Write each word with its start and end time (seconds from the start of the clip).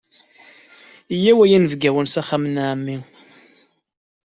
Yyaw 1.21 1.39
a 1.43 1.45
yinebgawen 1.49 2.07
s 2.09 2.15
axxam 2.21 2.43
n 2.53 2.55
ɛemmi! 2.69 2.97